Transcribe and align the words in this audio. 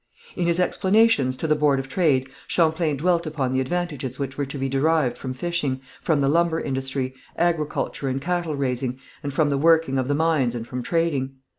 In 0.35 0.47
his 0.47 0.59
explanations 0.59 1.37
to 1.37 1.45
the 1.47 1.55
Board 1.55 1.77
of 1.79 1.87
Trade 1.87 2.27
Champlain 2.47 2.97
dwelt 2.97 3.27
upon 3.27 3.53
the 3.53 3.61
advantages 3.61 4.17
which 4.17 4.35
were 4.35 4.47
to 4.47 4.57
be 4.57 4.67
derived 4.67 5.15
from 5.15 5.35
fishing, 5.35 5.79
from 6.01 6.21
the 6.21 6.27
lumber 6.27 6.59
industry, 6.59 7.13
agriculture 7.37 8.07
and 8.09 8.19
cattle 8.19 8.55
raising, 8.55 8.99
and 9.21 9.31
from 9.31 9.51
the 9.51 9.59
working 9.59 9.99
of 9.99 10.07
the 10.07 10.15
mines 10.15 10.55
and 10.55 10.65
from 10.65 10.81
trading. 10.81 11.35